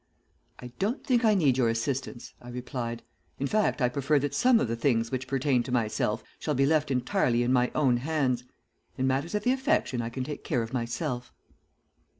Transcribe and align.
"'I 0.57 0.71
don't 0.79 1.03
think 1.05 1.23
I 1.23 1.35
need 1.35 1.59
your 1.59 1.69
assistance,' 1.69 2.33
I 2.41 2.49
replied. 2.49 3.03
'In 3.37 3.45
fact 3.45 3.83
I 3.83 3.87
prefer 3.87 4.17
that 4.17 4.33
some 4.33 4.59
of 4.59 4.67
the 4.67 4.75
things 4.75 5.11
which 5.11 5.27
pertain 5.27 5.61
to 5.61 5.71
myself 5.71 6.23
shall 6.39 6.55
be 6.55 6.65
left 6.65 6.89
entirely 6.89 7.43
in 7.43 7.53
my 7.53 7.69
own 7.75 7.97
hands. 7.97 8.43
In 8.97 9.05
matters 9.05 9.35
of 9.35 9.43
the 9.43 9.51
affections 9.53 10.01
I 10.01 10.09
can 10.09 10.23
take 10.23 10.43
care 10.43 10.63
of 10.63 10.73
myself.' 10.73 11.31